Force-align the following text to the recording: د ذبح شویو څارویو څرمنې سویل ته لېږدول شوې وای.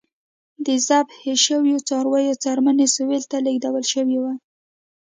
د 0.65 0.67
ذبح 0.87 1.19
شویو 1.45 1.77
څارویو 1.87 2.39
څرمنې 2.43 2.87
سویل 2.95 3.23
ته 3.31 3.37
لېږدول 3.45 3.83
شوې 3.91 4.17
وای. 4.21 4.37